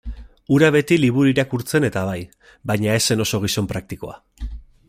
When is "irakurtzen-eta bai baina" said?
1.33-2.99